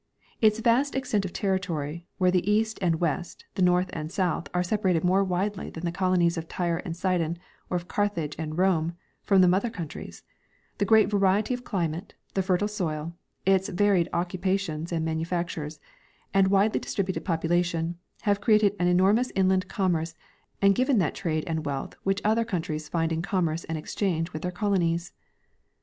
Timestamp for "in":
23.11-23.21